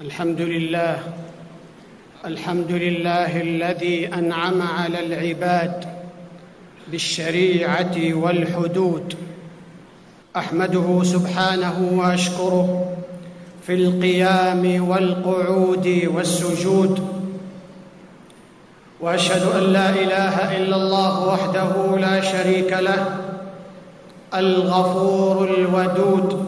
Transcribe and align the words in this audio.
الحمد 0.00 0.40
لله 0.40 0.98
الحمد 2.24 2.70
لله 2.70 3.40
الذي 3.40 4.14
أنعم 4.14 4.62
على 4.62 5.06
العباد 5.06 5.84
بالشريعة 6.88 8.14
والحدود. 8.14 9.14
أحمده 10.36 11.02
سبحانه 11.02 11.90
وأشكره 11.94 12.96
في 13.66 13.74
القيام 13.74 14.88
والقعود 14.88 16.08
والسجود. 16.14 17.08
وأشهد 19.00 19.42
أن 19.56 19.72
لا 19.72 19.90
إله 19.90 20.56
إلا 20.56 20.76
الله 20.76 21.26
وحده 21.28 21.98
لا 21.98 22.20
شريك 22.20 22.72
له 22.72 23.16
الغفور 24.34 25.54
الودود. 25.58 26.47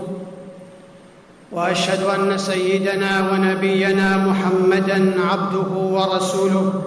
وأشهد 1.53 2.03
أن 2.03 2.39
سيدنا 2.39 3.33
ونبينا 3.33 4.17
محمدا 4.17 5.15
عبده 5.31 5.71
ورسوله. 5.75 6.83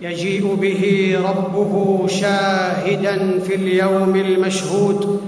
يجيء 0.00 0.54
به 0.54 1.14
ربه 1.28 2.06
شاهدا 2.08 3.38
في 3.38 3.54
اليوم 3.54 4.16
المشهود. 4.16 5.20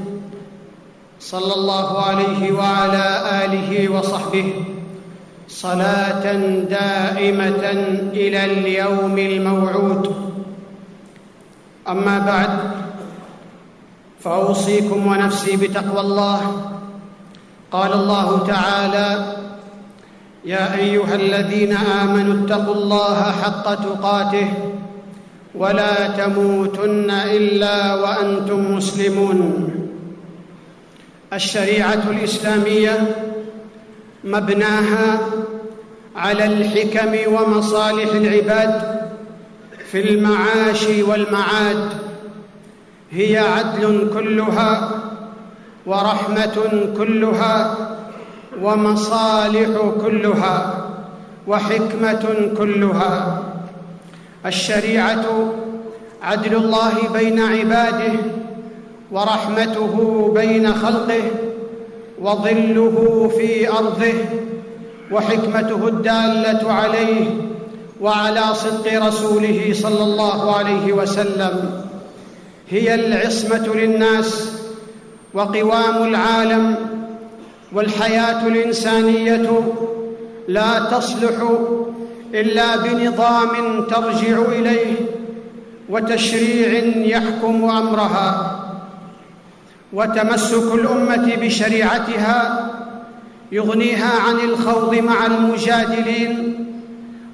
صلى 1.21 1.55
الله 1.55 2.03
عليه 2.03 2.53
وعلى 2.53 3.07
آله 3.45 3.89
وصحبه. 3.89 4.53
صلاة 5.49 6.33
دائمة 6.61 7.65
إلى 8.13 8.45
اليوم 8.45 9.19
الموعود. 9.19 10.15
أما 11.89 12.19
بعد 12.19 12.59
فأوصيكم 14.21 15.07
ونفسي 15.07 15.57
بتقوى 15.57 16.01
الله. 16.01 16.41
قال 17.73 17.93
الله 17.93 18.47
تعالى 18.47 19.37
يا 20.45 20.75
أيها 20.75 21.15
الذين 21.15 21.77
آمنوا 21.77 22.45
اتقوا 22.45 22.75
الله 22.75 23.23
حق 23.23 23.75
تقاته 23.75 24.49
ولا 25.55 26.09
تموتن 26.09 27.11
إلا 27.11 27.95
وأنتم 27.95 28.75
مسلمون. 28.75 29.71
الشريعة 31.33 32.03
الإسلامية 32.11 33.17
مبناها 34.25 35.21
على 36.17 36.45
الحكم 36.45 37.33
ومصالح 37.35 38.11
العباد 38.15 39.01
في 39.91 40.11
المعاش 40.11 40.87
والمعاد. 41.09 41.89
هي 43.11 43.39
عدل 43.39 44.11
كلها 44.15 45.01
ورحمة 45.87 46.57
كلها 46.97 47.77
ومصالح 48.63 49.69
كلها 50.05 50.87
وحكمة 51.47 52.51
كلها. 52.59 53.43
الشريعة 54.47 55.53
عدل 56.23 56.55
الله 56.55 56.93
بين 57.13 57.41
عباده 57.41 58.13
ورحمته 59.13 59.95
بين 60.35 60.75
خلقه 60.75 61.23
وظله 62.21 63.31
في 63.37 63.69
أرضه 63.69 64.15
وحكمته 65.13 65.89
الدالة 65.89 66.73
عليه 66.73 67.27
وعلى 68.01 68.43
صدق 68.55 69.07
رسوله 69.07 69.71
صلى 69.73 70.03
الله 70.03 70.57
عليه 70.57 70.93
وسلم. 70.93 71.83
هي 72.71 72.95
العصمة 72.95 73.75
للناس 73.75 74.60
وقوام 75.35 76.09
العالم 76.09 76.75
والحياة 77.73 78.47
الإنسانية 78.47 79.51
لا 80.49 80.79
تصلح 80.79 81.51
إلا 82.35 82.77
بنظام 82.77 83.85
ترجع 83.85 84.39
إليه 84.49 84.95
وتشريع 85.89 86.83
يحكم 86.97 87.65
أمرها 87.65 88.61
وتمسك 89.93 90.75
الأمة 90.75 91.37
بشريعتها 91.43 92.71
يغنيها 93.53 94.13
عن 94.29 94.41
الخوض 94.41 94.95
مع 94.95 95.27
المجادلين 95.27 96.67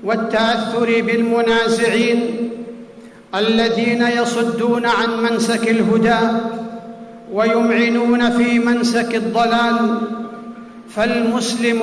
والتأثر 0.04 1.02
بالمنازعين 1.02 2.50
الذين 3.34 4.02
يصدون 4.02 4.86
عن 4.86 5.22
منسك 5.22 5.68
الهدى 5.68 6.18
ويمعنون 7.32 8.30
في 8.30 8.58
منسك 8.58 9.14
الضلال 9.14 9.98
فالمسلم 10.88 11.80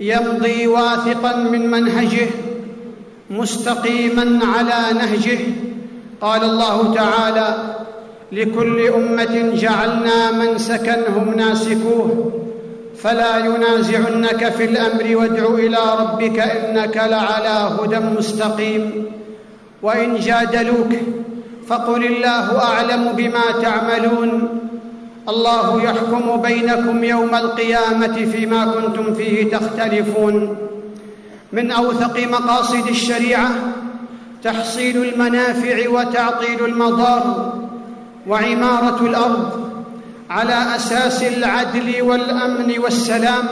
يمضي 0.00 0.66
واثقا 0.66 1.36
من 1.36 1.70
منهجه 1.70 2.26
مستقيما 3.30 4.40
على 4.46 4.98
نهجه. 4.98 5.38
قال 6.20 6.44
الله 6.44 6.94
تعالى 6.94 7.74
لكل 8.32 8.86
أمة 8.86 9.52
جعلنا 9.54 10.32
منسكا 10.32 11.08
هم 11.08 11.34
ناسكوه 11.36 12.32
فلا 12.98 13.38
ينازعنك 13.38 14.48
في 14.48 14.64
الأمر 14.64 15.16
وادع 15.16 15.46
إلى 15.54 15.78
ربك 16.00 16.38
إنك 16.38 16.96
لعلى 16.96 17.70
هدى 17.80 17.98
مستقيم. 17.98 19.04
وإن 19.82 20.16
جادلوك 20.16 20.92
فقل 21.68 22.04
الله 22.04 22.64
أعلم 22.64 23.12
بما 23.12 23.42
تعملون. 23.62 24.48
الله 25.28 25.82
يحكم 25.82 26.42
بينكم 26.42 27.04
يوم 27.04 27.34
القيامة 27.34 28.28
فيما 28.32 28.66
كنتم 28.66 29.14
فيه 29.14 29.50
تختلفون. 29.50 30.56
من 31.52 31.70
أوثق 31.70 32.26
مقاصد 32.30 32.88
الشريعة 32.88 33.50
تحصيل 34.44 35.04
المنافع 35.04 35.88
وتعطيل 35.88 36.64
المضار 36.64 37.52
وعمارة 38.26 39.06
الأرض 39.06 39.70
على 40.30 40.76
أساس 40.76 41.22
العدل 41.22 42.02
والأمن 42.02 42.78
والسلام 42.78 43.44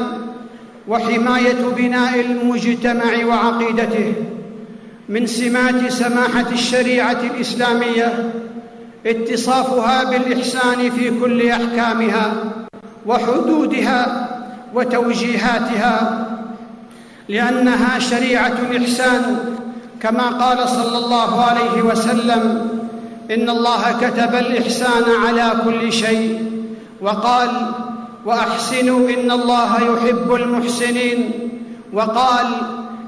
وحماية 0.88 1.62
بناء 1.76 2.20
المجتمع 2.20 3.24
وعقيدته. 3.26 4.14
من 5.08 5.26
سمات 5.26 5.92
سماحة 5.92 6.46
الشريعة 6.52 7.18
الإسلامية 7.34 8.32
اتصافها 9.06 10.04
بالإحسان 10.04 10.90
في 10.90 11.20
كل 11.20 11.48
أحكامها 11.48 12.32
وحدودها 13.06 14.28
وتوجيهاتها 14.74 16.26
لأنها 17.28 17.98
شريعة 17.98 18.52
الإحسان. 18.70 19.54
كما 20.02 20.22
قال 20.28 20.68
صلى 20.68 20.98
الله 20.98 21.44
عليه 21.44 21.82
وسلم 21.82 22.68
إن 23.30 23.50
الله 23.50 23.82
كتب 24.00 24.34
الإحسان 24.34 25.04
على 25.26 25.52
كل 25.64 25.92
شيء 25.92 26.52
وقال 27.00 27.48
وأحسنوا 28.26 29.08
إن 29.10 29.30
الله 29.30 29.76
يحب 29.76 30.34
المحسنين 30.34 31.30
وقال 31.92 32.46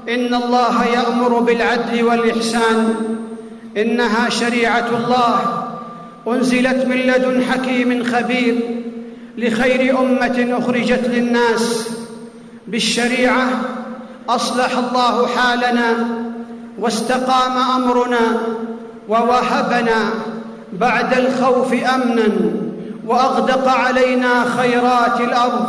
إن 0.09 0.33
الله 0.33 0.85
يأمر 0.85 1.39
بالعدل 1.39 2.03
والإحسان. 2.03 2.95
إنها 3.77 4.29
شريعة 4.29 4.87
الله. 4.97 5.39
أنزلت 6.27 6.85
من 6.85 6.95
لدن 6.95 7.43
حكيم 7.43 8.03
خبير 8.03 8.83
لخير 9.37 9.99
أمة 9.99 10.57
أخرجت 10.59 11.07
للناس. 11.07 11.89
بالشريعة 12.67 13.49
أصلح 14.29 14.77
الله 14.77 15.27
حالنا 15.27 15.93
واستقام 16.79 17.57
أمرنا 17.75 18.37
ووهبنا 19.09 20.09
بعد 20.73 21.13
الخوف 21.17 21.73
أمنا 21.73 22.27
وأغدق 23.07 23.67
علينا 23.67 24.45
خيرات 24.57 25.21
الأرض 25.21 25.67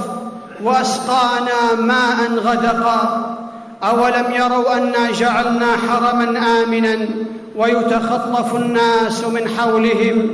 وأسقانا 0.64 1.74
ماء 1.78 2.32
غدقا. 2.34 3.34
أولم 3.82 4.34
يروا 4.34 4.74
أنا 4.74 5.10
جعلنا 5.10 5.66
حرما 5.76 6.38
آمنا 6.62 7.08
ويتخطف 7.56 8.56
الناس 8.56 9.24
من 9.24 9.48
حولهم 9.58 10.28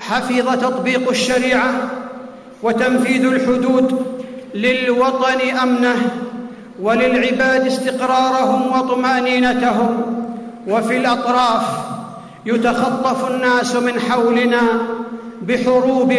حفظ 0.00 0.60
تطبيق 0.60 1.08
الشريعة 1.08 1.72
وتنفيذ 2.62 3.24
الحدود 3.24 4.06
للوطن 4.54 5.40
أمنه 5.62 6.10
وللعباد 6.82 7.66
استقرارهم 7.66 8.78
وطمأنينتهم 8.78 10.02
وفي 10.68 10.96
الأطراف 10.96 11.62
يتخطف 12.46 13.30
الناس 13.30 13.76
من 13.76 14.00
حولنا 14.00 14.60
بحروب 15.42 16.14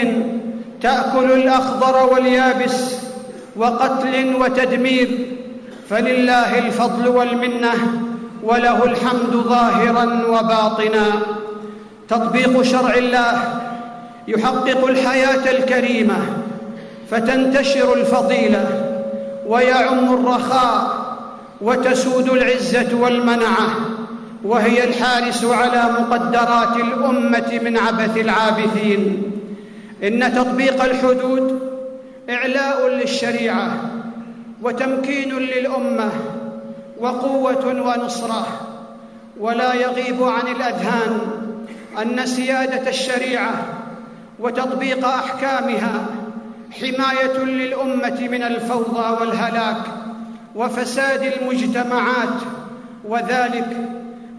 تأكل 0.81 1.31
الأخضر 1.31 2.13
واليابس 2.13 2.93
وقتل 3.55 4.35
وتدمير 4.41 5.36
فلله 5.89 6.59
الفضل 6.59 7.07
والمنة 7.07 7.73
وله 8.43 8.83
الحمد 8.83 9.31
ظاهرا 9.33 10.25
وباطنا. 10.27 11.05
تطبيق 12.09 12.61
شرع 12.61 12.93
الله 12.93 13.33
يحقق 14.27 14.87
الحياة 14.87 15.51
الكريمة 15.51 16.17
فتنتشر 17.11 17.93
الفضيلة 17.93 18.65
ويعم 19.47 20.13
الرخاء 20.13 21.07
وتسود 21.61 22.29
العزة 22.29 22.97
والمنعة. 22.97 23.67
وهي 24.43 24.83
الحارس 24.83 25.45
على 25.45 25.83
مقدرات 25.99 26.75
الأمة 26.75 27.59
من 27.63 27.77
عبث 27.77 28.17
العابثين. 28.17 29.31
إن 30.03 30.33
تطبيق 30.35 30.83
الحدود 30.83 31.59
إعلاء 32.29 32.87
للشريعة. 32.87 33.71
وتمكين 34.61 35.37
للأمة 35.37 36.11
وقوة 36.99 37.65
ونصرة. 37.67 38.67
ولا 39.39 39.73
يغيب 39.73 40.23
عن 40.23 40.47
الأذهان 40.47 41.19
أن 42.01 42.25
سيادة 42.25 42.89
الشريعة 42.89 43.53
وتطبيق 44.39 45.05
أحكامها 45.07 46.05
حماية 46.71 47.37
للأمة 47.43 48.27
من 48.31 48.43
الفوضى 48.43 49.21
والهلاك 49.21 49.81
وفساد 50.55 51.33
المجتمعات 51.41 52.41
وذلك 53.05 53.77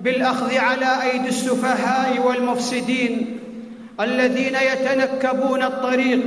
بالأخذ 0.02 0.58
على 0.58 1.02
أيدي 1.02 1.28
السفهاء 1.28 2.26
والمفسدين 2.26 3.38
الذين 4.00 4.56
يتنكبون 4.72 5.62
الطريق 5.62 6.22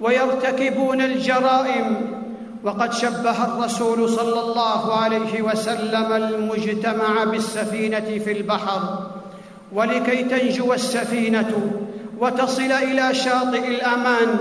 ويرتكبون 0.00 1.00
الجرائم 1.00 2.13
وقد 2.64 2.92
شبه 2.92 3.44
الرسول 3.44 4.08
صلى 4.08 4.40
الله 4.40 4.94
عليه 4.94 5.42
وسلم 5.42 6.12
المجتمع 6.12 7.24
بالسفينة 7.24 8.18
في 8.24 8.32
البحر 8.32 8.98
ولكي 9.72 10.22
تنجو 10.24 10.72
السفينة 10.72 11.72
وتصل 12.18 12.72
إلى 12.72 13.14
شاطئ 13.14 13.68
الأمان 13.68 14.38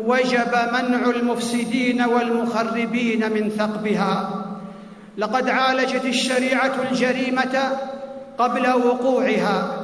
وجب 0.00 0.52
منع 0.72 1.10
المفسدين 1.10 2.02
والمخربين 2.02 3.32
من 3.32 3.50
ثقبها. 3.50 4.44
لقد 5.18 5.48
عالجت 5.48 6.04
الشريعة 6.04 6.72
الجريمة 6.90 7.78
قبل 8.38 8.68
وقوعها 8.68 9.76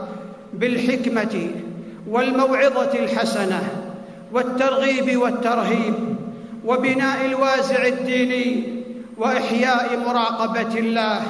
بالحكمة 0.55 1.51
والموعظة 2.09 2.99
الحسنة 2.99 3.63
والترغيب 4.33 5.17
والترهيب. 5.17 6.16
وبناء 6.67 7.27
الوازع 7.27 7.87
الديني 7.87 8.83
وإحياء 9.19 9.99
مراقبة 10.07 10.79
الله. 10.79 11.23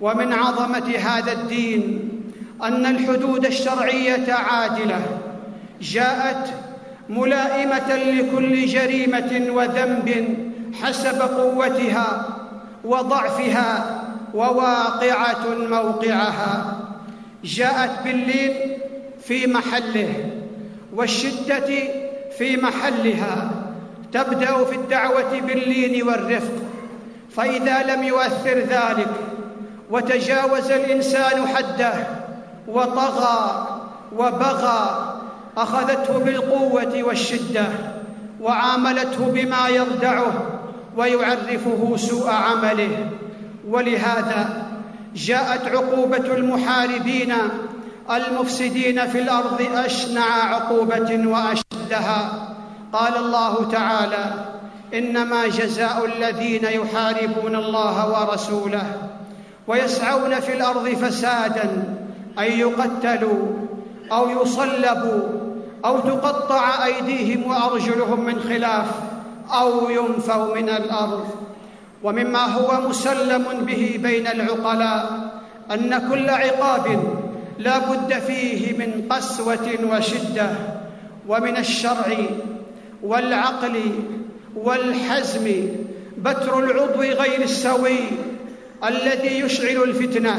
ومن 0.00 0.32
عظمة 0.32 0.96
هذا 0.96 1.32
الدين 1.32 2.10
أن 2.62 2.86
الحدود 2.86 3.46
الشرعية 3.46 4.32
عادلة 4.32 5.00
جاءت 5.80 6.54
ملائمة 7.08 7.96
لكل 7.96 8.66
جريمة 8.66 9.46
وذنب 9.50 10.38
حسب 10.82 11.22
قوتها 11.22 12.36
وضعفها 12.84 14.02
وواقعة 14.34 15.44
موقعها. 15.70 16.76
جاءت 17.44 17.90
باللين 18.04 18.52
في 19.24 19.46
محله 19.46 20.30
والشدة 20.94 21.68
في 22.38 22.56
محلها. 22.56 23.50
تبدأ 24.12 24.64
في 24.64 24.76
الدعوة 24.76 25.40
باللين 25.40 26.08
والرفق 26.08 26.52
فإذا 27.36 27.82
لم 27.82 28.02
يؤثر 28.02 28.58
ذلك 28.58 29.12
وتجاوز 29.90 30.70
الإنسان 30.70 31.48
حده 31.48 32.06
وطغى 32.68 33.66
وبغى 34.16 35.14
أخذته 35.56 36.18
بالقوة 36.18 37.02
والشدة 37.02 37.66
وعاملته 38.40 39.30
بما 39.30 39.68
يردعه 39.68 40.32
ويعرفه 40.96 41.96
سوء 41.96 42.30
عمله. 42.30 43.10
ولهذا 43.68 44.62
جاءت 45.14 45.68
عقوبة 45.68 46.34
المحاربين 46.34 47.34
المفسدين 48.10 49.06
في 49.06 49.18
الأرض 49.18 49.66
أشنع 49.74 50.54
عقوبة 50.54 51.26
وأشدها. 51.26 52.49
قال 52.92 53.16
الله 53.16 53.68
تعالى 53.72 54.32
إنما 54.94 55.46
جزاء 55.46 56.04
الذين 56.04 56.64
يحاربون 56.64 57.56
الله 57.56 58.10
ورسوله 58.10 58.96
ويسعون 59.66 60.40
في 60.40 60.52
الأرض 60.56 60.88
فسادا 60.88 61.94
أن 62.38 62.44
يقتلوا 62.44 63.46
أو 64.12 64.42
يصلبوا 64.42 65.22
أو 65.84 66.00
تقطع 66.00 66.84
أيديهم 66.84 67.50
وأرجلهم 67.50 68.24
من 68.24 68.40
خلاف 68.40 68.86
أو 69.52 69.90
ينفوا 69.90 70.54
من 70.54 70.68
الأرض. 70.68 71.24
ومما 72.02 72.44
هو 72.44 72.88
مسلم 72.88 73.44
به 73.66 74.00
بين 74.02 74.26
العقلاء 74.26 75.30
أن 75.70 76.08
كل 76.10 76.30
عقاب 76.30 77.14
لا 77.58 77.78
بد 77.78 78.12
فيه 78.12 78.78
من 78.78 79.08
قسوة 79.10 79.78
وشدة 79.92 80.50
ومن 81.28 81.56
الشرع 81.56 82.16
والعقل 83.02 83.80
والحزم 84.56 85.68
بتر 86.18 86.58
العضو 86.58 87.00
غير 87.00 87.42
السوي 87.42 87.98
الذي 88.88 89.40
يشعل 89.40 89.82
الفتنة 89.82 90.36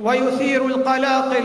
ويثير 0.00 0.66
القلاقل 0.66 1.44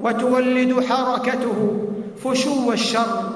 وتولد 0.00 0.84
حركته 0.84 1.88
فشو 2.24 2.72
الشر 2.72 3.30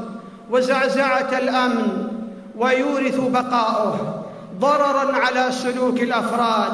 وزعزعة 0.51 1.39
الأمن 1.39 2.09
ويورث 2.57 3.21
بقاؤه 3.21 4.25
ضررا 4.59 5.17
على 5.17 5.53
سلوك 5.53 6.03
الأفراد 6.03 6.73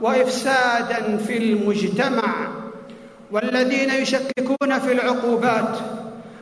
وافسادا 0.00 1.16
في 1.16 1.38
المجتمع. 1.38 2.48
والذين 3.32 3.90
يشككون 3.90 4.78
في 4.78 4.92
العقوبات 4.92 5.78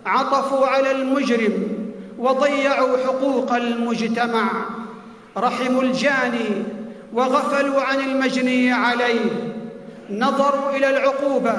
عطفوا 0.07 0.67
على 0.67 0.91
المجرم 0.91 1.82
وضيعوا 2.23 2.97
حقوق 3.07 3.55
المجتمع 3.55 4.45
رحموا 5.37 5.83
الجاني 5.83 6.63
وغفلوا 7.13 7.83
عن 7.83 8.01
المجني 8.01 8.73
عليه 8.73 9.55
نظروا 10.11 10.77
إلى 10.77 10.91
العقوبة 10.91 11.55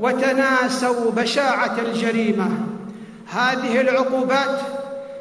وتناسوا 0.00 1.10
بشاعة 1.10 1.76
الجريمة. 1.78 2.50
هذه 3.26 3.80
العقوبات 3.80 4.60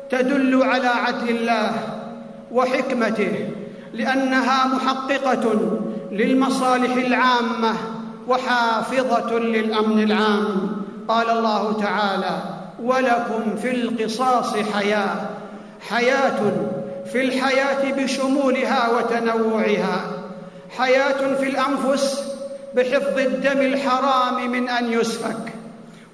تدل 0.09 0.63
على 0.63 0.87
عدل 0.87 1.29
الله 1.29 1.71
وحكمته 2.51 3.49
لأنها 3.93 4.67
محققة 4.67 5.59
للمصالح 6.11 6.93
العامة 6.95 7.73
وحافظة 8.27 9.39
للأمن 9.39 10.03
العام. 10.03 10.71
قال 11.07 11.29
الله 11.29 11.81
تعالى 11.81 12.56
ولكم 12.83 13.55
في 13.61 13.71
القصاص 13.71 14.55
حياة 14.73 15.15
حياة 15.89 16.39
في 17.11 17.21
الحياة 17.21 17.91
بشمولها 17.91 18.89
وتنوعها 18.89 20.01
حياة 20.77 21.35
في 21.35 21.49
الأنفس 21.49 22.23
بحفظ 22.75 23.17
الدم 23.17 23.61
الحرام 23.61 24.51
من 24.51 24.69
أن 24.69 24.93
يسفك 24.93 25.53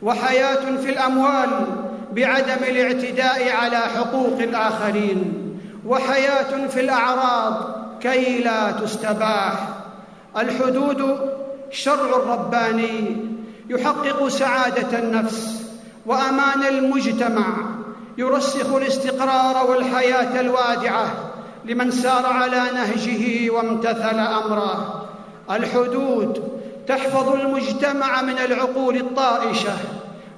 وحياة 0.01 0.77
في 0.83 0.89
الأموال 0.89 1.49
بعدم 2.11 2.63
الاعتداء 2.67 3.51
على 3.51 3.77
حقوق 3.77 4.39
الآخرين 4.39 5.33
وحياة 5.87 6.67
في 6.67 6.79
الأعراض 6.79 7.83
كي 8.01 8.41
لا 8.43 8.71
تستباح. 8.71 9.67
الحدود 10.37 11.19
شرع 11.71 12.33
رباني 12.33 13.17
يحقق 13.69 14.27
سعادة 14.27 14.99
النفس. 14.99 15.62
وأمان 16.05 16.63
المجتمع 16.63 17.45
يرسخ 18.17 18.73
الاستقرار 18.73 19.71
والحياة 19.71 20.39
الوادعة 20.39 21.07
لمن 21.65 21.91
سار 21.91 22.25
على 22.25 22.61
نهجه 22.73 23.49
وامتثل 23.51 24.19
أمره. 24.19 25.05
الحدود 25.51 26.59
تحفظ 26.87 27.29
المجتمع 27.29 28.21
من 28.21 28.37
العقول 28.37 28.97
الطائشة 28.97 29.73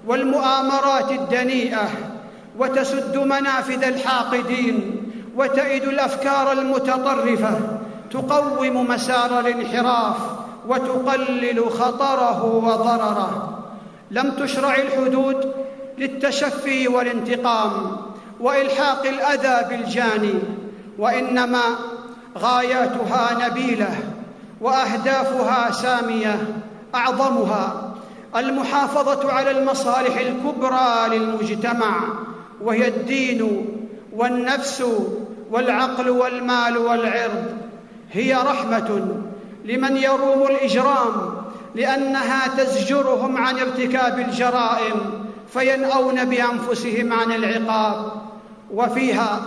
والمؤامرات 0.08 1.12
الدنيئة 1.12 1.90
وتسد 2.60 3.18
منافذ 3.18 3.84
الحاقدين 3.84 5.04
وتئد 5.36 5.84
الأفكار 5.84 6.52
المتطرفة 6.52 7.60
تقوم 8.12 8.88
مسار 8.88 9.40
الانحراف 9.40 10.18
وتقلل 10.68 11.72
خطره 11.72 12.46
وضرره. 12.46 13.55
لم 14.12 14.32
تشرع 14.32 14.76
الحدود 14.76 15.54
للتشفي 15.98 16.88
والانتقام 16.88 17.98
وإلحاق 18.40 19.06
الأذى 19.06 19.70
بالجاني 19.70 20.34
وإنما 20.98 21.62
غاياتها 22.38 23.48
نبيلة 23.48 24.00
وأهدافها 24.62 25.72
سامية 25.72 26.48
أعظمها 26.96 27.94
المحافظة 28.36 29.32
على 29.32 29.52
المصالح 29.52 30.18
الكبرى 30.18 31.18
للمجتمع 31.18 32.02
وهي 32.62 32.88
الدين 32.88 33.66
والنفس 34.14 34.84
والعقل 35.52 36.10
والمال 36.10 36.78
والعرض 36.78 37.46
هي 38.12 38.34
رحمة 38.34 39.08
لمن 39.66 39.98
يروم 39.98 40.44
الإجرام 40.44 41.35
لأنها 41.75 42.48
تزجرهم 42.48 43.38
عن 43.38 43.60
ارتكاب 43.60 44.20
الجرائم 44.20 45.25
فينأون 45.53 46.25
بأنفسهم 46.25 47.13
عن 47.13 47.32
العقاب. 47.32 48.12
وفيها 48.74 49.41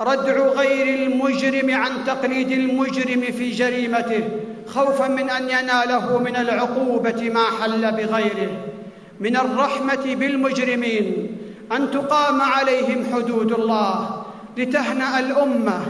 ردع 0.00 0.46
غير 0.46 1.06
المجرم 1.06 1.74
عن 1.74 1.90
تقليد 2.06 2.50
المجرم 2.50 3.20
في 3.20 3.50
جريمته 3.50 4.28
خوفا 4.66 5.08
من 5.08 5.30
أن 5.30 5.42
يناله 5.42 6.18
من 6.18 6.36
العقوبة 6.36 7.30
ما 7.30 7.44
حل 7.62 7.92
بغيره. 7.92 8.50
من 9.20 9.36
الرحمة 9.36 10.14
بالمجرمين 10.14 11.36
أن 11.72 11.90
تقام 11.90 12.40
عليهم 12.40 13.06
حدود 13.14 13.52
الله 13.52 14.24
لتهنأ 14.56 15.18
الأمة 15.18 15.80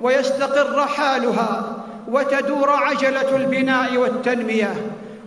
ويستقر 0.00 0.86
حالها 0.86 1.76
وتدور 2.08 2.70
عجلة 2.70 3.36
البناء 3.36 3.96
والتنمية. 3.96 4.74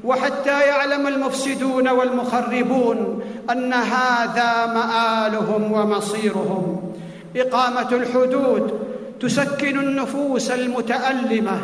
وحتى 0.04 0.62
يعلم 0.62 1.08
المفسدون 1.08 1.88
والمخربون 1.88 3.24
أن 3.52 3.74
هذا 3.74 4.66
مآلهم 4.66 5.72
ومصيرهم. 5.72 6.94
إقامة 7.36 7.92
الحدود 7.92 8.80
تسكن 9.20 9.80
النفوس 9.80 10.52
المتألمة 10.52 11.58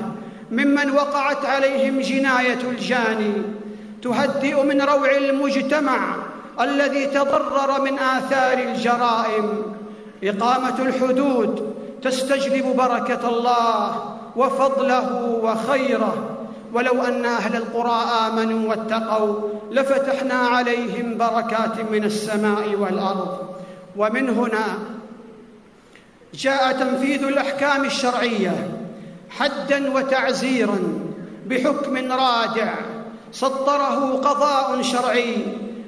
ممن 0.51 0.91
وقعت 0.91 1.45
عليهم 1.45 1.99
جناية 1.99 2.61
الجاني 2.71 3.33
تهدئ 4.03 4.63
من 4.63 4.81
روع 4.81 5.11
المجتمع 5.17 6.15
الذي 6.61 7.05
تضرر 7.05 7.81
من 7.81 7.99
آثار 7.99 8.57
الجرائم. 8.57 9.63
إقامة 10.23 10.79
الحدود 10.79 11.75
تستجلب 12.03 12.75
بركة 12.75 13.29
الله 13.29 14.15
وفضله 14.35 15.39
وخيره. 15.43 16.36
ولو 16.73 17.03
أن 17.03 17.25
أهل 17.25 17.55
القرى 17.55 18.03
آمنوا 18.27 18.69
واتقوا 18.69 19.49
لفتحنا 19.71 20.33
عليهم 20.33 21.17
بركات 21.17 21.91
من 21.91 22.03
السماء 22.03 22.75
والأرض. 22.75 23.37
ومن 23.97 24.29
هنا 24.29 24.79
جاء 26.33 26.71
تنفيذ 26.71 27.23
الأحكام 27.23 27.85
الشرعية 27.85 28.69
حدا 29.29 29.91
وتعزيرا 29.93 30.79
بحكم 31.45 32.11
رادع 32.11 32.73
سطره 33.31 34.13
قضاء 34.13 34.81
شرعي 34.81 35.35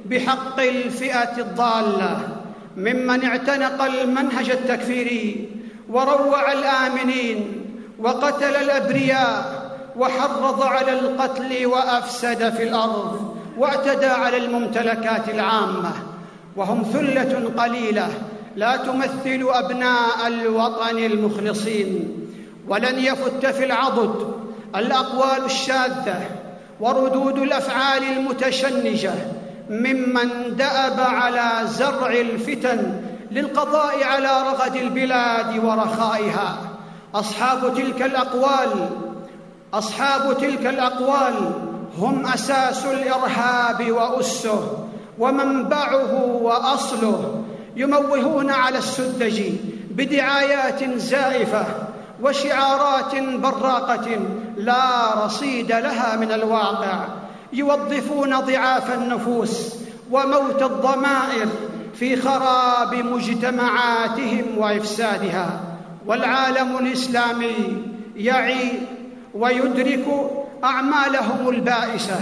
بحق 0.06 0.60
الفئة 0.60 1.38
الضالة 1.38 2.28
ممن 2.78 3.26
اعتنق 3.26 3.82
المنهج 3.82 4.50
التكفيري 4.50 5.50
وروع 5.90 6.52
الآمنين 6.52 7.66
وقتل 8.00 8.56
الأبرياء 8.56 9.59
وحرض 10.00 10.64
على 10.64 11.00
القتل 11.00 11.66
وأفسد 11.66 12.50
في 12.50 12.64
الأرض 12.64 13.36
واعتدى 13.58 14.06
على 14.06 14.38
الممتلكات 14.38 15.30
العامة 15.30 15.92
وهم 16.56 16.84
ثلة 16.84 17.52
قليلة 17.58 18.08
لا 18.56 18.76
تمثل 18.76 19.48
أبناء 19.50 20.28
الوطن 20.28 20.98
المخلصين 20.98 22.18
ولن 22.68 23.00
يفت 23.00 23.46
في 23.46 23.66
العضد 23.66 24.34
الأقوال 24.76 25.46
الشاذة 25.46 26.22
وردود 26.80 27.38
الأفعال 27.38 28.04
المتشنجة 28.04 29.14
ممن 29.70 30.56
دأب 30.58 31.00
على 31.00 31.68
زرع 31.68 32.12
الفتن 32.12 33.02
للقضاء 33.32 34.04
على 34.04 34.44
رغد 34.52 34.76
البلاد 34.76 35.66
ورخائها. 35.66 36.58
أصحاب 37.16 37.74
تلك 37.76 38.02
الأقوال 38.02 38.90
أصحاب 39.74 40.38
تلك 40.38 40.66
الأقوال 40.66 41.52
هم 41.98 42.28
أساس 42.28 42.86
الإرهاب 42.86 43.92
واسه 43.92 44.86
ومنبعه 45.20 46.24
وأصله 46.42 47.44
يموهون 47.76 48.50
على 48.50 48.78
السذج 48.78 49.42
بدعايات 49.92 50.84
زائفة 50.84 51.66
وشعارات 52.24 53.16
براقة 53.16 54.20
لا 54.58 55.26
رصيد 55.26 55.72
لها 55.72 56.16
من 56.16 56.32
الواقع 56.32 57.08
يوظفون 57.54 58.40
ضعاف 58.40 58.94
النفوس 58.94 59.76
وموت 60.12 60.62
الضمائر 60.62 61.48
في 61.96 62.16
خراب 62.16 62.94
مجتمعاتهم 62.94 64.44
وإفسادها 64.58 65.60
والعالم 66.06 66.78
الإسلامي 66.78 67.84
يعي 68.16 68.72
ويدرك 69.34 70.06
أعمالهم 70.64 71.50
البائسة 71.50 72.20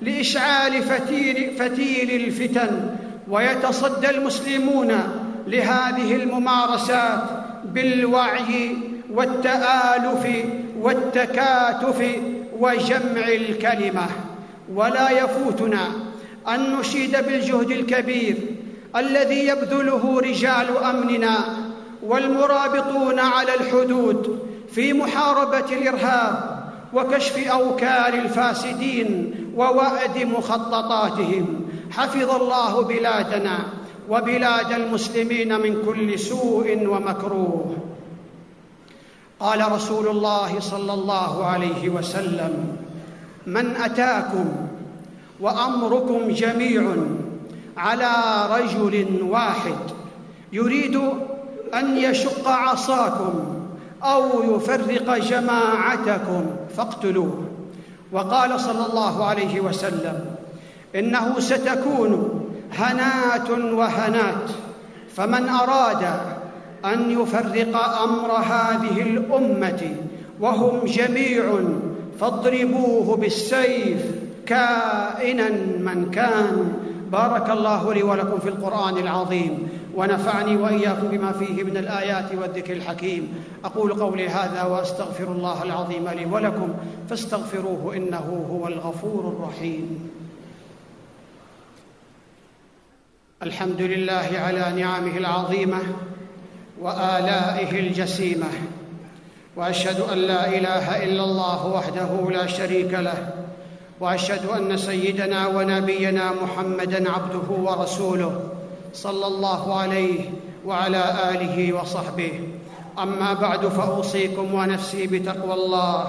لإشعال 0.00 0.82
فتيل, 0.82 1.56
فتيل 1.58 2.24
الفتن 2.24 2.96
ويتصدى 3.28 4.10
المسلمون 4.10 4.98
لهذه 5.46 6.14
الممارسات 6.16 7.22
بالوعي 7.64 8.76
والتآلف 9.10 10.46
والتكاتف 10.80 12.18
وجمع 12.58 13.28
الكلمة. 13.28 14.06
ولا 14.74 15.10
يفوتنا 15.10 15.88
أن 16.48 16.76
نشيد 16.80 17.16
بالجهد 17.26 17.70
الكبير 17.70 18.36
الذي 18.96 19.46
يبذله 19.46 20.20
رجال 20.20 20.76
أمننا 20.84 21.38
والمرابطون 22.02 23.18
على 23.18 23.54
الحدود 23.54 24.47
في 24.72 24.92
محاربة 24.92 25.72
الإرهاب 25.72 26.58
وكشف 26.94 27.48
اوكار 27.48 28.14
الفاسدين 28.14 29.34
ووأد 29.56 30.18
مخططاتهم. 30.18 31.68
حفظ 31.90 32.30
الله 32.30 32.82
بلادنا 32.82 33.58
وبلاد 34.08 34.72
المسلمين 34.72 35.60
من 35.60 35.82
كل 35.86 36.18
سوء 36.18 36.86
ومكروه. 36.86 37.76
قال 39.40 39.72
رسول 39.72 40.08
الله 40.08 40.60
صلى 40.60 40.94
الله 40.94 41.46
عليه 41.46 41.88
وسلم 41.88 42.76
من 43.46 43.76
أتاكم 43.76 44.44
وأمركم 45.40 46.30
جميع 46.30 46.94
على 47.76 48.12
رجل 48.50 49.22
واحد 49.22 49.76
يريد 50.52 50.96
أن 51.74 51.98
يشق 51.98 52.48
عصاكم 52.48 53.58
أو 54.02 54.54
يفرق 54.56 55.18
جماعتكم 55.18 56.44
فاقتلوه. 56.76 57.44
وقال 58.12 58.60
صلى 58.60 58.86
الله 58.86 59.24
عليه 59.24 59.60
وسلم 59.60 60.24
إنه 60.94 61.40
ستكون 61.40 62.44
هنات 62.72 63.50
وهنات 63.50 64.50
فمن 65.16 65.48
أراد 65.48 66.04
أن 66.84 67.10
يفرق 67.20 67.76
أمر 68.02 68.32
هذه 68.32 69.02
الأمة 69.02 69.96
وهم 70.40 70.80
جميع 70.84 71.44
فاضربوه 72.20 73.16
بالسيف 73.16 74.02
كائنا 74.46 75.48
من 75.78 76.10
كان. 76.12 76.72
بارك 77.12 77.50
الله 77.50 77.94
لي 77.94 78.02
ولكم 78.02 78.38
في 78.38 78.48
القرآن 78.48 78.96
العظيم 78.98 79.68
ونفعني 79.94 80.56
وإياكم 80.56 81.08
بما 81.08 81.32
فيه 81.32 81.62
من 81.62 81.76
الآيات 81.76 82.34
والذكر 82.34 82.72
الحكيم. 82.72 83.44
أقول 83.64 83.92
قولي 83.92 84.28
هذا 84.28 84.62
وأستغفر 84.62 85.24
الله 85.32 85.62
العظيم 85.62 86.08
لي 86.08 86.24
ولكم 86.24 86.74
فاستغفروه 87.10 87.96
إنه 87.96 88.46
هو 88.50 88.68
الغفور 88.68 89.28
الرحيم. 89.28 90.10
الحمد 93.42 93.82
لله 93.82 94.28
على 94.34 94.82
نعمه 94.82 95.16
العظيمة 95.16 95.78
وآلائه 96.80 97.80
الجسيمة. 97.80 98.50
وأشهد 99.56 100.00
أن 100.00 100.18
لا 100.18 100.48
إله 100.48 101.04
إلا 101.04 101.24
الله 101.24 101.66
وحده 101.66 102.30
لا 102.30 102.46
شريك 102.46 102.94
له. 102.94 103.47
وأشهد 104.00 104.46
أن 104.56 104.76
سيدنا 104.76 105.46
ونبينا 105.46 106.32
محمدا 106.42 107.10
عبده 107.10 107.48
ورسوله 107.50 108.40
صلى 108.94 109.26
الله 109.26 109.78
عليه 109.80 110.20
وعلى 110.66 111.14
آله 111.34 111.72
وصحبه. 111.72 112.32
أما 112.98 113.32
بعد 113.34 113.66
فأوصيكم 113.66 114.54
ونفسي 114.54 115.06
بتقوى 115.06 115.54
الله. 115.54 116.06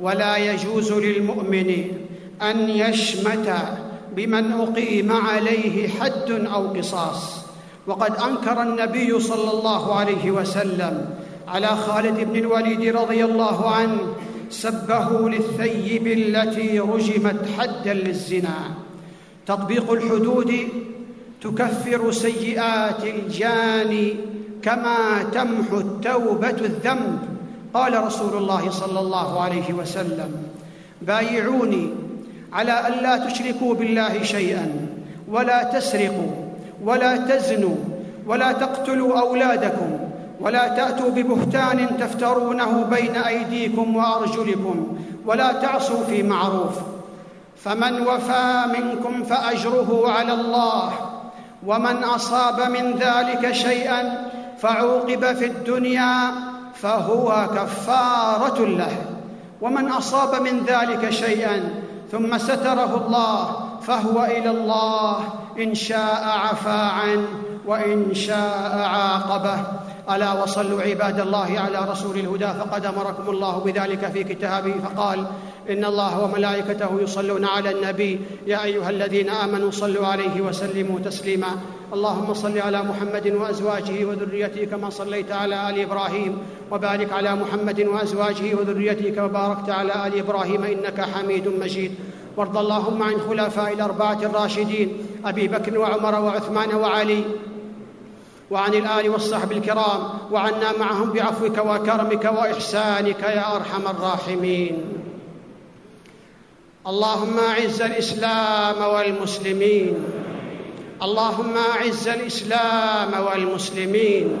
ولا 0.00 0.36
يجوز 0.36 0.92
للمؤمن 0.92 1.70
أن 2.42 2.70
يشمت 2.70 3.54
بمن 4.16 4.52
أقيم 4.52 5.12
عليه 5.12 5.88
حد 5.88 6.30
أو 6.54 6.66
قصاص. 6.66 7.40
وقد 7.86 8.12
أنكر 8.16 8.62
النبي 8.62 9.20
صلى 9.20 9.50
الله 9.50 9.94
عليه 9.94 10.30
وسلم 10.30 11.10
على 11.48 11.66
خالد 11.66 12.20
بن 12.20 12.36
الوليد 12.36 12.96
رضي 12.96 13.24
الله 13.24 13.70
عنه 13.70 14.00
سبه 14.50 15.28
للثيب 15.28 16.06
التي 16.06 16.80
رجمت 16.80 17.40
حدا 17.58 17.94
للزنا. 17.94 18.58
تطبيق 19.46 19.92
الحدود 19.92 20.54
تكفر 21.42 22.10
سيئات 22.12 23.04
الجاني 23.04 24.14
كما 24.62 25.22
تمحو 25.32 25.78
التوبة 25.78 26.48
الذنب. 26.50 27.18
قال 27.74 28.04
رسول 28.04 28.36
الله 28.36 28.70
صلى 28.70 29.00
الله 29.00 29.40
عليه 29.40 29.72
وسلم 29.72 30.42
بايعوني 31.02 31.88
على 32.52 32.88
الا 32.88 33.26
تشركوا 33.26 33.74
بالله 33.74 34.22
شيئا 34.22 34.66
ولا 35.30 35.62
تسرقوا 35.62 36.32
ولا 36.84 37.16
تزنوا 37.16 37.76
ولا 38.26 38.52
تقتلوا 38.52 39.20
أولادكم 39.20 40.09
ولا 40.40 40.68
تأتوا 40.68 41.10
ببهتان 41.10 41.96
تفترونه 42.00 42.84
بين 42.90 43.16
أيديكم 43.16 43.96
وأرجلكم 43.96 44.98
ولا 45.26 45.52
تعصوا 45.52 46.04
في 46.04 46.22
معروف. 46.22 46.78
فمن 47.64 48.00
وفى 48.00 48.64
منكم 48.78 49.24
فأجره 49.24 50.10
على 50.10 50.32
الله 50.32 50.92
ومن 51.66 52.04
أصاب 52.04 52.70
من 52.70 52.94
ذلك 52.96 53.52
شيئا 53.52 54.28
فعوقب 54.58 55.32
في 55.36 55.46
الدنيا 55.46 56.32
فهو 56.74 57.48
كفارة 57.54 58.64
له. 58.66 58.96
ومن 59.60 59.88
أصاب 59.88 60.42
من 60.42 60.64
ذلك 60.66 61.10
شيئا 61.10 61.82
ثم 62.12 62.38
ستره 62.38 63.06
الله 63.06 63.56
فهو 63.82 64.24
إلى 64.24 64.50
الله 64.50 65.16
إن 65.58 65.74
شاء 65.74 66.24
عفا 66.24 66.82
عنه 66.82 67.28
وإن 67.66 68.14
شاء 68.14 68.78
عاقبه. 68.78 69.58
ألا 70.10 70.42
وصلوا 70.42 70.82
عباد 70.82 71.20
الله 71.20 71.60
على 71.60 71.90
رسول 71.90 72.18
الهدى 72.18 72.46
فقد 72.46 72.86
أمركم 72.86 73.30
الله 73.30 73.58
بذلك 73.58 74.06
في 74.12 74.24
كتابه 74.24 74.74
فقال 74.84 75.26
إن 75.70 75.84
الله 75.84 76.24
وملائكته 76.24 77.00
يصلون 77.00 77.44
على 77.44 77.70
النبي 77.70 78.20
يا 78.46 78.64
أيها 78.64 78.90
الذين 78.90 79.30
آمنوا 79.30 79.70
صلوا 79.70 80.06
عليه 80.06 80.40
وسلموا 80.40 81.00
تسليما 81.00 81.48
اللهم 81.92 82.34
صل 82.34 82.58
على 82.58 82.82
محمد 82.82 83.26
وأزواجه 83.28 84.04
وذريته 84.04 84.64
كما 84.64 84.90
صليت 84.90 85.32
على 85.32 85.70
آل 85.70 85.80
إبراهيم 85.80 86.38
وبارك 86.70 87.12
على 87.12 87.34
محمد 87.34 87.80
وأزواجه 87.80 88.54
وذريته 88.54 89.10
كما 89.10 89.26
باركت 89.26 89.70
على 89.70 90.06
آل 90.06 90.18
إبراهيم 90.18 90.64
إنك 90.64 91.00
حميد 91.00 91.48
مجيد 91.48 91.94
وارض 92.36 92.58
اللهم 92.58 93.02
عن 93.02 93.14
خلفاء 93.28 93.72
الأربعة 93.72 94.18
الراشدين 94.22 94.92
أبي 95.24 95.48
بكر 95.48 95.78
وعمر 95.78 96.20
وعثمان 96.20 96.74
وعلي 96.74 97.24
وعن 98.50 98.74
الآل 98.74 99.10
والصحب 99.10 99.52
الكرام 99.52 100.08
وعنا 100.32 100.78
معهم 100.80 101.12
بعفوك 101.12 101.58
وكرمك 101.58 102.24
وإحسانك 102.24 103.22
يا 103.22 103.56
أرحم 103.56 103.82
الراحمين. 103.90 104.84
اللهم 106.86 107.38
أعز 107.38 107.82
الإسلام 107.82 108.94
والمسلمين. 108.94 109.94
اللهم 111.02 111.54
أعز 111.56 112.08
الإسلام 112.08 113.26
والمسلمين. 113.26 114.38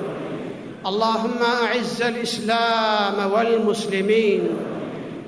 اللهم 0.86 1.38
أعز 1.64 2.02
الإسلام 2.02 3.32
والمسلمين. 3.32 4.48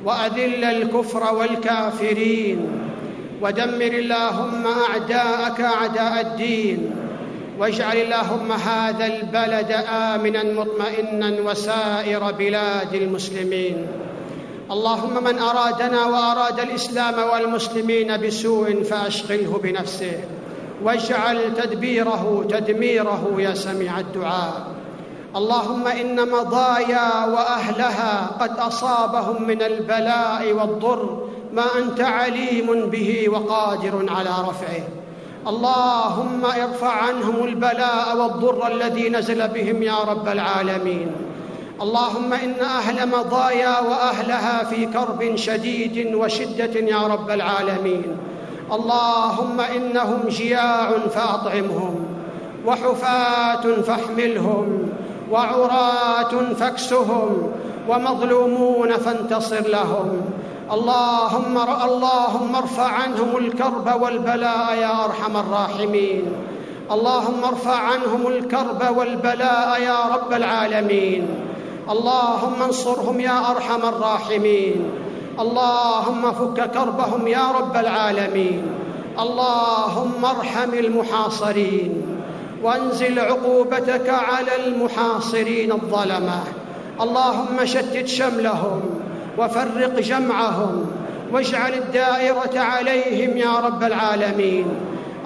وأذل 0.05 0.65
الكفر 0.65 1.35
والكافرين. 1.35 2.69
ودمر 3.43 3.93
اللهم 3.93 4.67
أعداءك 4.67 5.61
أعداء 5.61 6.21
الدين. 6.21 7.01
واجعل 7.59 7.97
اللهم 7.97 8.52
هذا 8.52 9.06
البلد 9.06 9.73
آمنا 9.88 10.42
مطمئنا 10.42 11.50
وسائر 11.50 12.32
بلاد 12.32 12.94
المسلمين. 12.94 13.87
اللهم 14.71 15.25
من 15.25 15.38
أرادنا 15.38 16.06
وأراد 16.06 16.61
الإسلام 16.61 17.14
والمسلمين 17.32 18.16
بسوء 18.16 18.82
فأشغله 18.82 19.61
بنفسه. 19.62 20.21
واجعل 20.82 21.54
تدبيره 21.54 22.47
تدميره 22.50 23.35
يا 23.38 23.54
سميع 23.54 24.00
الدعاء. 24.00 24.66
اللهم 25.37 25.87
إن 25.87 26.28
مضايا 26.30 27.26
وأهلها 27.26 28.30
قد 28.40 28.59
أصابهم 28.59 29.42
من 29.42 29.62
البلاء 29.62 30.52
والضر 30.52 31.28
ما 31.52 31.64
أنت 31.78 32.00
عليم 32.00 32.90
به 32.90 33.29
وقادر 33.29 34.07
على 34.09 34.31
رفعه. 34.48 35.02
اللهم 35.46 36.44
ارفع 36.44 36.92
عنهم 36.92 37.44
البلاء 37.44 38.16
والضر 38.16 38.66
الذي 38.66 39.09
نزل 39.09 39.48
بهم 39.48 39.83
يا 39.83 39.98
رب 40.09 40.28
العالمين. 40.28 41.12
اللهم 41.83 42.33
إن 42.33 42.55
أهل 42.61 43.09
مضايا 43.09 43.81
وأهلها 43.81 44.64
في 44.64 44.87
كرب 44.87 45.37
شديد 45.37 46.14
وشدة 46.14 46.74
يا 46.81 47.07
رب 47.07 47.31
العالمين. 47.31 48.16
اللهم 48.72 49.61
إنهم 49.61 50.20
جياع 50.28 50.98
فأطعمهم 51.11 52.07
وحفاة 52.66 53.64
فاحملهم 53.87 54.88
وعراة 55.31 56.55
فاكسهم 56.55 57.52
ومظلومون 57.88 58.96
فانتصر 58.96 59.68
لهم. 59.68 60.20
اللهم 60.72 61.58
اللهم 61.58 62.56
ارفع 62.56 62.87
عنهم 62.87 63.37
الكرب 63.37 64.02
والبلاء 64.02 64.76
يا 64.76 65.04
أرحم 65.04 65.37
الراحمين. 65.37 66.32
اللهم 66.90 67.44
ارفع 67.44 67.76
عنهم 67.76 68.26
الكرب 68.26 68.96
والبلاء 68.96 69.82
يا 69.82 69.98
رب 70.14 70.32
العالمين. 70.32 71.28
اللهم 71.90 72.62
انصرهم 72.62 73.20
يا 73.20 73.50
أرحم 73.50 73.88
الراحمين. 73.88 74.90
اللهم 75.40 76.32
فك 76.32 76.70
كربهم 76.70 77.26
يا 77.26 77.52
رب 77.58 77.76
العالمين. 77.76 78.62
اللهم 79.18 80.24
ارحم 80.24 80.74
المحاصرين. 80.74 82.02
وانزل 82.62 83.18
عقوبتك 83.18 84.08
على 84.08 84.66
المحاصرين 84.66 85.72
الظلمة. 85.72 86.40
اللهم 87.00 87.64
شتت 87.64 88.06
شملهم. 88.06 89.02
وفرق 89.38 90.01
جمعهم 90.01 90.87
واجعل 91.33 91.75
الدائرة 91.75 92.61
عليهم 92.61 93.37
يا 93.37 93.59
رب 93.59 93.83
العالمين. 93.83 94.66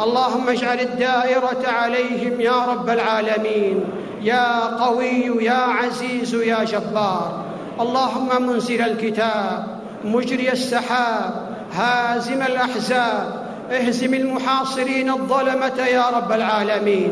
اللهم 0.00 0.48
اجعل 0.48 0.80
الدائرة 0.80 1.62
عليهم 1.66 2.40
يا 2.40 2.64
رب 2.64 2.90
العالمين. 2.90 3.84
يا 4.22 4.60
قوي 4.84 5.44
يا 5.44 5.52
عزيز 5.52 6.34
يا 6.34 6.64
جبار. 6.64 7.44
اللهم 7.80 8.42
منزل 8.42 8.82
الكتاب 8.82 9.66
مجري 10.04 10.52
السحاب 10.52 11.34
هازم 11.72 12.42
الأحزاب 12.42 13.46
اهزم 13.70 14.14
المحاصرين 14.14 15.10
الظلمة 15.10 15.86
يا 15.86 16.04
رب 16.16 16.32
العالمين. 16.32 17.10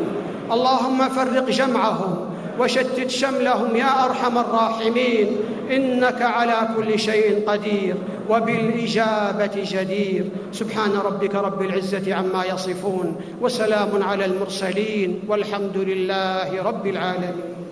اللهم 0.52 1.09
فرق 1.09 1.50
جمعهم 1.50 2.16
وشتت 2.59 3.11
شملهم 3.11 3.76
يا 3.76 4.04
أرحم 4.04 4.38
الراحمين. 4.38 5.37
إنك 5.70 6.22
على 6.22 6.68
كل 6.77 6.98
شيء 6.98 7.44
قدير 7.46 7.94
وبالإجابة 8.29 9.57
جدير. 9.57 10.24
سبحان 10.53 10.92
ربك 10.92 11.35
رب 11.35 11.62
العزة 11.62 12.14
عما 12.14 12.44
يصفون 12.44 13.16
وسلام 13.40 14.03
على 14.03 14.24
المرسلين 14.24 15.20
والحمد 15.29 15.77
لله 15.77 16.62
رب 16.62 16.87
العالمين. 16.87 17.63